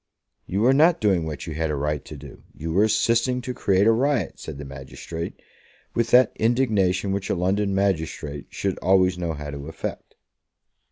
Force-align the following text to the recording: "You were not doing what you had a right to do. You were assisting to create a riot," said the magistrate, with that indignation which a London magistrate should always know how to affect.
"You 0.47 0.61
were 0.61 0.73
not 0.73 0.99
doing 0.99 1.27
what 1.27 1.45
you 1.45 1.53
had 1.53 1.69
a 1.69 1.75
right 1.75 2.03
to 2.05 2.17
do. 2.17 2.41
You 2.55 2.73
were 2.73 2.85
assisting 2.85 3.39
to 3.41 3.53
create 3.53 3.85
a 3.85 3.91
riot," 3.91 4.39
said 4.39 4.57
the 4.57 4.65
magistrate, 4.65 5.39
with 5.93 6.09
that 6.09 6.31
indignation 6.37 7.11
which 7.11 7.29
a 7.29 7.35
London 7.35 7.75
magistrate 7.75 8.47
should 8.49 8.79
always 8.79 9.19
know 9.19 9.33
how 9.33 9.51
to 9.51 9.67
affect. 9.67 10.15